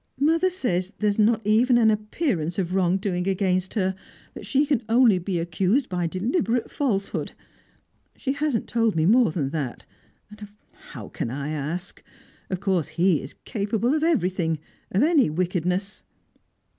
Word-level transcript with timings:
"Mother 0.19 0.49
says 0.49 0.93
there 0.97 1.11
is 1.11 1.19
not 1.19 1.45
even 1.45 1.77
an 1.77 1.91
appearance 1.91 2.57
of 2.57 2.73
wrong 2.73 2.97
doing 2.97 3.27
against 3.27 3.75
her 3.75 3.93
that 4.33 4.47
she 4.47 4.65
can 4.65 4.81
only 4.89 5.19
be 5.19 5.37
accused 5.37 5.89
by 5.89 6.07
deliberate 6.07 6.71
falsehood. 6.71 7.33
She 8.15 8.31
hasn't 8.33 8.67
told 8.67 8.95
me 8.95 9.05
more 9.05 9.29
than 9.31 9.51
that 9.51 9.85
and 10.31 10.47
how 10.89 11.09
can 11.09 11.29
I 11.29 11.49
ask? 11.49 12.01
Of 12.49 12.59
course 12.59 12.87
he 12.97 13.21
is 13.21 13.35
capable 13.45 13.93
of 13.93 14.01
everything 14.03 14.57
of 14.89 15.03
any 15.03 15.29
wickedness!" 15.29 16.01